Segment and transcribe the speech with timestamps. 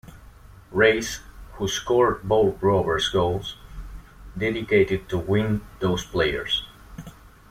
[0.71, 1.19] Race,
[1.57, 3.55] who scored both Rovers goals,
[4.35, 6.65] dedicated the win to those players.